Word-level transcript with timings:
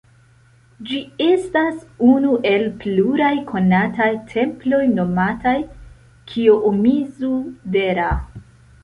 Ĝi 0.91 0.99
estas 1.25 1.83
unu 2.07 2.31
el 2.51 2.65
pluraj 2.83 3.29
konataj 3.51 4.07
temploj 4.31 4.79
nomataj 4.95 5.55
Kijomizu-dera. 6.33 8.09